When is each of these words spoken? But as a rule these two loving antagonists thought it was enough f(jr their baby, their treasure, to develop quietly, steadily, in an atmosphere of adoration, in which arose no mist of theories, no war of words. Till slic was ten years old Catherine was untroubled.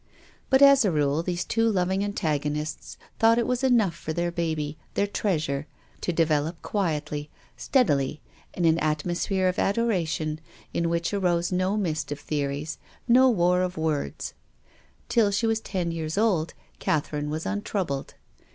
But 0.49 0.63
as 0.63 0.83
a 0.83 0.89
rule 0.91 1.21
these 1.21 1.45
two 1.45 1.69
loving 1.71 2.03
antagonists 2.03 2.97
thought 3.19 3.37
it 3.37 3.45
was 3.45 3.63
enough 3.63 3.95
f(jr 4.03 4.15
their 4.15 4.31
baby, 4.31 4.79
their 4.95 5.05
treasure, 5.05 5.67
to 6.01 6.11
develop 6.11 6.59
quietly, 6.63 7.29
steadily, 7.55 8.19
in 8.55 8.65
an 8.65 8.79
atmosphere 8.79 9.47
of 9.47 9.59
adoration, 9.59 10.39
in 10.73 10.89
which 10.89 11.13
arose 11.13 11.51
no 11.51 11.77
mist 11.77 12.11
of 12.11 12.19
theories, 12.19 12.79
no 13.07 13.29
war 13.29 13.61
of 13.61 13.77
words. 13.77 14.33
Till 15.07 15.31
slic 15.31 15.47
was 15.49 15.59
ten 15.59 15.91
years 15.91 16.17
old 16.17 16.55
Catherine 16.79 17.29
was 17.29 17.45
untroubled. 17.45 18.15